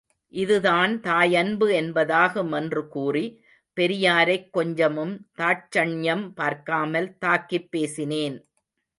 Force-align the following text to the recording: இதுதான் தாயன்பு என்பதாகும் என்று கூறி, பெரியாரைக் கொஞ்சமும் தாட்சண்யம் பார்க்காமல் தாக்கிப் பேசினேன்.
இதுதான் 0.33 1.01
தாயன்பு 1.01 1.67
என்பதாகும் 1.71 2.55
என்று 2.55 2.87
கூறி, 2.87 3.43
பெரியாரைக் 3.73 4.53
கொஞ்சமும் 4.53 5.29
தாட்சண்யம் 5.37 6.29
பார்க்காமல் 6.35 7.17
தாக்கிப் 7.25 7.67
பேசினேன். 7.71 8.37